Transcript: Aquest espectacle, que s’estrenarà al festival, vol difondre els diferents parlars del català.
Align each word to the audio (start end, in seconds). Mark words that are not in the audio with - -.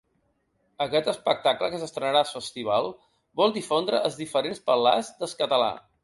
Aquest 0.83 1.09
espectacle, 1.11 1.67
que 1.73 1.81
s’estrenarà 1.83 2.23
al 2.25 2.29
festival, 2.29 2.89
vol 3.41 3.53
difondre 3.57 3.99
els 4.09 4.17
diferents 4.23 4.63
parlars 4.71 5.13
del 5.21 5.37
català. 5.43 5.69